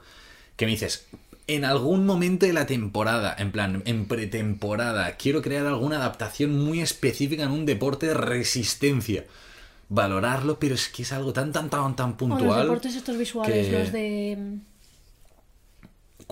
[0.57, 1.07] Que me dices,
[1.55, 6.81] en algún momento de la temporada, en plan, en pretemporada, quiero crear alguna adaptación muy
[6.81, 9.25] específica en un deporte de resistencia.
[9.89, 12.45] Valorarlo, pero es que es algo tan, tan, tan, tan o puntual.
[12.47, 14.39] los deportes estos visuales, que- los de...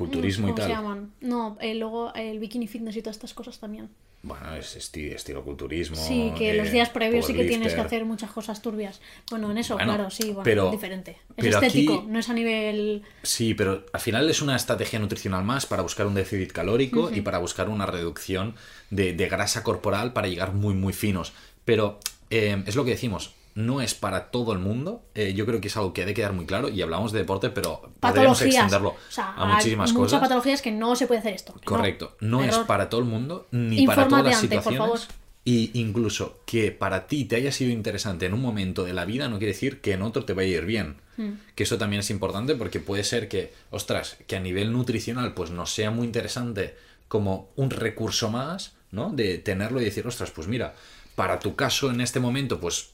[0.04, 0.82] mm, Culturismo y ¿Cómo se tal.
[0.82, 1.12] llaman?
[1.20, 3.88] No, eh, luego el bikini fitness y todas estas cosas también.
[4.20, 5.94] Bueno, es esti- estilo culturismo.
[5.96, 9.00] Sí, que eh, los días previos sí que tienes que hacer muchas cosas turbias.
[9.30, 11.12] Bueno, en eso, Bueno, claro, sí, bueno, pero- diferente.
[11.12, 13.02] Es pero aquí- estético, no es a nivel...
[13.22, 17.20] Sí, pero al final es una estrategia nutricional más para buscar un déficit calórico y
[17.20, 18.56] para buscar una reducción
[18.90, 21.32] de, de grasa corporal para llegar muy, muy finos.
[21.64, 25.02] Pero eh, es lo que decimos, no es para todo el mundo.
[25.14, 26.68] Eh, yo creo que es algo que debe quedar muy claro.
[26.68, 30.20] Y hablamos de deporte, pero podríamos extenderlo O sea, a muchísimas hay muchas cosas.
[30.20, 31.54] patologías que no se puede hacer esto.
[31.54, 31.60] no.
[31.64, 32.16] Correcto.
[32.20, 35.00] No, es para todo el mundo, ni para todas las antes, por situaciones.
[35.02, 35.18] favor.
[35.44, 39.28] Y incluso que para ti te haya sido interesante en un momento de la vida
[39.28, 40.96] no quiere decir que en otro te vaya a ir bien.
[41.16, 41.32] Hmm.
[41.54, 45.50] Que eso también es importante porque puede ser que, ostras, que a nivel nutricional pues
[45.50, 46.76] nos sea muy interesante
[47.08, 49.10] como un recurso más, ¿no?
[49.10, 50.74] De tenerlo y decir, ostras, pues mira,
[51.14, 52.90] para tu caso en este momento, pues,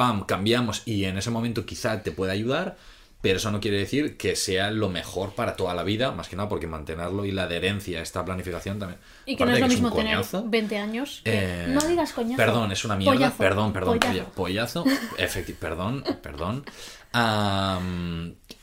[0.00, 2.78] pam, cambiamos y en ese momento quizá te pueda ayudar,
[3.20, 6.36] pero eso no quiere decir que sea lo mejor para toda la vida, más que
[6.36, 8.98] nada porque mantenerlo y la adherencia a esta planificación también.
[9.26, 11.20] Y que no es lo mismo tener coñazo, 20 años.
[11.22, 12.38] que- eh, no digas coñazo.
[12.38, 13.12] Perdón, es una mierda.
[13.14, 14.24] Pollazo, Perdón, perdón, pollazo.
[14.34, 14.84] polla- pollazo.
[15.18, 16.64] Efecti- perdón, perdón.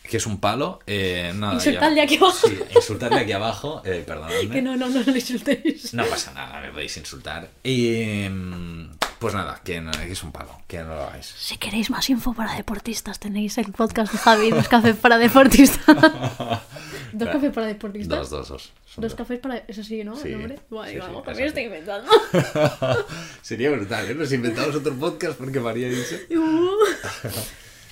[0.09, 0.79] Que es un palo.
[0.87, 2.47] Eh, nada, Insultadle ya- aquí abajo.
[2.47, 3.81] Sí, insultadle aquí abajo.
[3.85, 4.49] Eh, perdonadme.
[4.49, 5.93] Que no, no, no, le insultéis.
[5.93, 7.47] No pasa nada, me podéis insultar.
[7.63, 8.25] Y.
[8.29, 8.89] mm,
[9.19, 11.25] Pues nada, que, no- que es un palo, que no lo hagáis.
[11.25, 15.95] Si queréis más info para deportistas, tenéis el podcast de Javi, dos cafés para deportistas.
[17.13, 18.19] dos cafés para deportistas.
[18.19, 18.73] Dos, dos, dos.
[18.85, 19.15] Son Dos dos.
[19.17, 19.57] cafés para.
[19.67, 20.15] Eso sí, ¿no?
[20.15, 20.59] Sí, El nombre.
[20.69, 21.47] Vale, sí, sí, vamos, eso también sí.
[21.49, 22.11] estoy inventando.
[23.41, 24.15] Sería brutal, ¿eh?
[24.15, 26.27] Nos inventamos otro podcast porque María dice.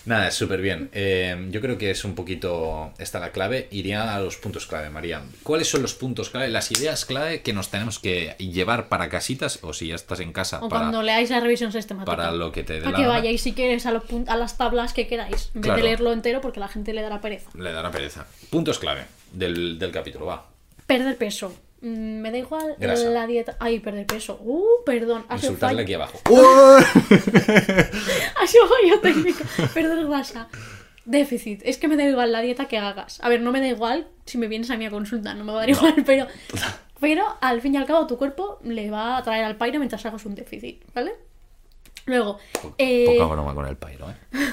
[0.06, 0.90] Nada, súper bien.
[0.94, 3.68] Eh, yo creo que es un poquito esta la clave.
[3.72, 5.22] Iría a los puntos clave, María.
[5.44, 9.60] ¿Cuáles son los puntos clave, las ideas clave que nos tenemos que llevar para casitas
[9.64, 12.16] o si ya estás en casa O para, cuando leáis la revisión sistemática.
[12.16, 14.58] para lo que te dé Para la que vayáis si quieres a, los a las
[14.58, 15.50] tablas que queráis.
[15.56, 15.78] En vez Claro.
[15.78, 17.50] de leerlo entero porque la gente le dará pereza.
[17.56, 18.28] Le dará pereza.
[18.52, 20.46] Puntos clave del, del capítulo, va.
[20.86, 21.52] Perder peso.
[21.82, 23.10] Mm, Me da igual Grasa.
[23.10, 23.58] la dieta.
[23.60, 24.40] Ay, perder peso.
[24.42, 25.26] Uh, perdón.
[25.30, 25.84] Ha sido Insultarle fallo.
[25.84, 26.20] aquí abajo.
[28.42, 29.44] Ha sido fallo técnico.
[29.74, 30.48] Perder grasa.
[31.06, 31.62] Déficit.
[31.64, 33.20] Es que me da igual la dieta que hagas.
[33.24, 35.52] A ver, no me da igual si me vienes a mí a consulta, no me
[35.52, 36.28] va a dar igual, pero.
[37.00, 40.04] Pero al fin y al cabo tu cuerpo le va a traer al pairo mientras
[40.06, 41.14] hagas un déficit, ¿vale?
[42.06, 42.40] Luego.
[42.78, 44.16] eh, Poca broma con el pairo, ¿eh?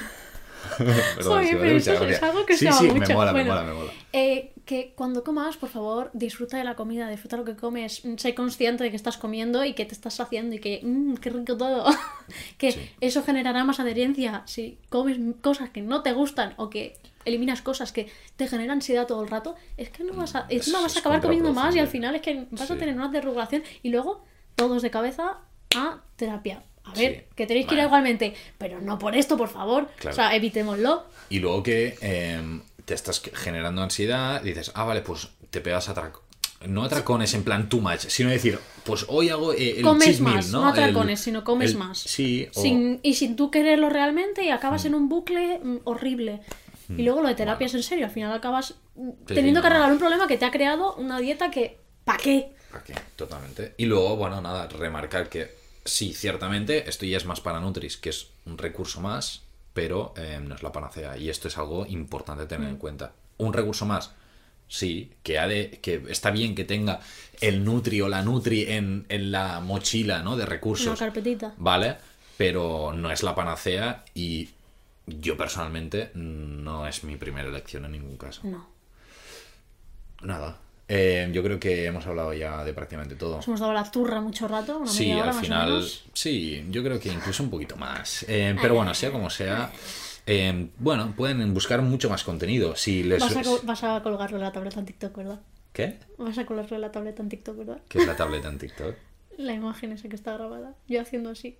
[0.77, 2.99] Perdón, Joder, pero eso es algo que sí, se sí, mucho.
[3.09, 3.91] me mola, Bueno, me mola, me mola.
[4.11, 8.15] eh, que cuando comas, por favor, disfruta de la comida, disfruta lo que comes, mm,
[8.17, 11.29] sé consciente de que estás comiendo y que te estás haciendo y que, mmm, qué
[11.29, 11.85] rico todo.
[12.57, 12.89] que Sí.
[13.01, 16.95] eso generará más adherencia si comes cosas que no te gustan o que
[17.25, 20.59] eliminas cosas que te generan ansiedad todo el rato, es que no vas a, Es-
[20.67, 23.09] encima vas a acabar comiendo más y al final es que vas a tener una
[23.09, 24.23] desregulación y luego
[24.55, 25.37] todos de cabeza
[25.75, 26.63] a terapia.
[26.85, 27.35] A ver, Sí.
[27.35, 29.87] que tenéis que ir igualmente, pero no por esto, por favor.
[29.97, 30.11] Claro.
[30.13, 31.03] O sea, evitémoslo.
[31.29, 32.41] Y luego que eh,
[32.85, 36.23] te estás generando ansiedad, dices, ah, vale, pues te pegas atraco.
[36.67, 40.19] No atracones en plan too much, sino decir, pues hoy hago eh, el comes cheat
[40.21, 40.61] meal, más, ¿no?
[40.61, 41.97] no, atracones, El- sino comes el- más.
[41.99, 46.41] Sí, o- Sin- y sin tú quererlo realmente y acabas en un bucle mm, horrible.
[46.97, 49.67] Y luego lo de terapia es en serio, al final acabas mm, Te teniendo que
[49.67, 51.79] arreglar un problema que te ha creado una dieta que...
[52.05, 52.53] ¿Para qué?
[52.71, 52.93] ¿Para qué?
[53.15, 53.73] Totalmente.
[53.77, 58.09] Y luego, bueno, nada, remarcar que sí, ciertamente, esto ya es más para Nutris, que
[58.09, 59.42] es un recurso más,
[59.73, 61.17] pero eh, no es la panacea.
[61.17, 62.71] Y esto es algo importante tener Mm.
[62.71, 63.13] en cuenta.
[63.37, 64.11] Un recurso más,
[64.67, 66.99] sí, que, ha de, que está bien que tenga
[67.41, 70.35] el Nutri o la Nutri en, en la mochila, ¿no?
[70.37, 70.99] De Una recursos.
[70.99, 71.53] carpetita.
[71.57, 71.95] ¿Vale?
[72.37, 74.49] Pero no es la panacea y
[75.05, 78.41] yo personalmente no es mi primera elección en ningún caso.
[78.43, 78.67] No.
[80.21, 80.57] Nada.
[80.95, 83.37] Eh, yo creo que hemos hablado ya de prácticamente todo.
[83.37, 85.69] Nos hemos dado la turra mucho rato, una Sí, media hora al más o final,
[85.71, 86.03] menos.
[86.13, 88.25] sí, yo creo que incluso un poquito más.
[88.29, 89.71] Eh, pero bueno, sea como sea,
[90.27, 92.75] eh, bueno, pueden buscar mucho más contenido.
[92.75, 93.19] Si les...
[93.21, 95.39] Vas a, vas a colgarlo en la tableta en TikTok, ¿verdad?
[95.71, 95.97] ¿Qué?
[96.19, 97.81] Vas a colgarlo en la tableta en TikTok, ¿verdad?
[97.89, 98.95] ¿Qué es la tableta en TikTok?
[99.37, 100.75] La imagen esa que está grabada.
[100.87, 101.57] Yo haciendo así.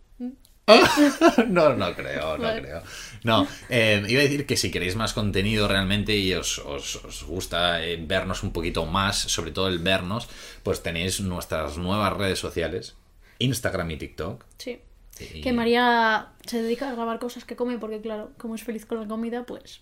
[1.47, 2.62] No, no creo, no Vale.
[2.62, 2.82] creo.
[3.23, 7.23] No, eh, iba a decir que si queréis más contenido realmente y os, os- os
[7.23, 10.28] gusta eh, vernos un poquito más, sobre todo el vernos,
[10.63, 12.95] pues tenéis nuestras nuevas redes sociales,
[13.39, 14.43] Instagram y TikTok.
[14.58, 14.80] Sí.
[15.19, 18.86] Y- Que María se dedica a grabar cosas que come porque, claro, como es feliz
[18.86, 19.82] con la comida, pues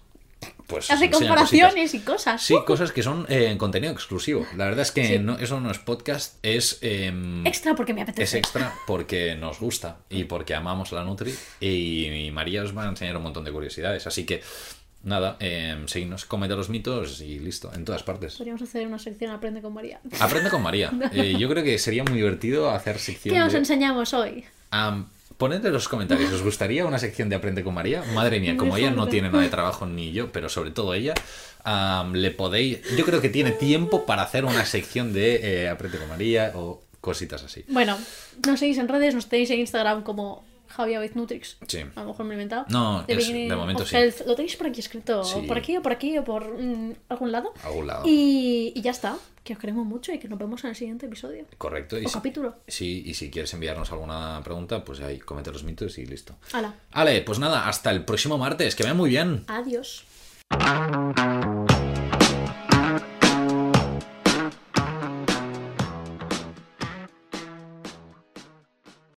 [0.68, 2.42] Pues hace comparaciones y cosas.
[2.42, 4.46] Sí, cosas que son eh, contenido exclusivo.
[4.56, 5.20] La verdad es que Sí.
[5.20, 8.38] no, eso no es podcast, es, em, Extra porque me es apetece.
[8.38, 11.34] extra porque nos gusta y porque amamos la Nutri.
[11.60, 14.08] Y, y María os va a enseñar un montón de curiosidades.
[14.08, 14.42] Así que,
[15.04, 18.36] nada, eh, seguidnos, comete los mitos y listo, en todas partes.
[18.36, 20.00] Podríamos hacer una sección Aprende con María.
[20.22, 20.90] Aprende con María.
[21.12, 23.58] Eh, yo creo que sería muy divertido hacer sección ¿Qué os de...
[23.60, 24.46] enseñamos hoy?
[25.42, 28.04] Poned en los comentarios, ¿os gustaría una sección de Aprende con María?
[28.14, 31.16] Madre mía, como ella no tiene nada de trabajo ni yo, pero sobre todo ella,
[32.14, 32.80] le podéis...
[32.96, 36.84] Yo creo que tiene tiempo para hacer una sección de eh, Aprende con María o
[37.02, 37.66] cositas así.
[37.70, 37.98] Bueno,
[38.46, 41.58] nos seguís en redes, nos tenéis en Instagram como Javier Nutrix.
[41.68, 41.80] Sí.
[41.96, 42.66] A lo mejor me he inventado.
[42.70, 43.96] No, es- de momento sí.
[43.96, 44.22] Health.
[44.28, 45.24] Lo tenéis por aquí escrito.
[45.24, 45.42] Sí.
[45.48, 47.52] Por aquí o por aquí o por mm, algún lado.
[47.64, 48.04] Algún lado.
[48.06, 49.18] Y, y ya está.
[49.44, 51.46] Que os queremos mucho y que nos vemos en el siguiente episodio.
[51.58, 51.98] Correcto.
[52.00, 52.56] Y O si, capítulo.
[52.68, 56.36] sí, y si quieres enviarnos alguna pregunta, pues ahí, comete los mitos y listo.
[56.54, 56.74] Hala.
[56.94, 58.76] Vale, pues nada, hasta el próximo martes.
[58.76, 59.44] Que vean muy bien.
[59.48, 60.06] Adiós.